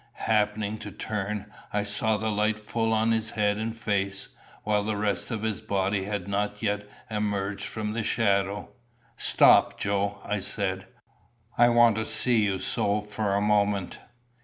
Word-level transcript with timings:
Happening 0.25 0.79
to 0.79 0.91
turn, 0.91 1.45
I 1.71 1.83
saw 1.83 2.17
the 2.17 2.31
light 2.31 2.57
full 2.57 2.91
on 2.91 3.11
his 3.11 3.29
head 3.29 3.57
and 3.59 3.77
face, 3.77 4.29
while 4.63 4.83
the 4.83 4.97
rest 4.97 5.29
of 5.29 5.43
his 5.43 5.61
body 5.61 6.05
had 6.05 6.27
not 6.27 6.63
yet 6.63 6.87
emerged 7.11 7.65
from 7.65 7.93
the 7.93 8.01
shadow. 8.03 8.69
"Stop, 9.15 9.79
Joe," 9.79 10.19
I 10.25 10.39
said. 10.39 10.87
"I 11.55 11.69
want 11.69 11.97
to 11.97 12.05
see 12.07 12.43
you 12.43 12.57
so 12.57 13.01
for 13.01 13.35
a 13.35 13.41
moment." 13.41 13.99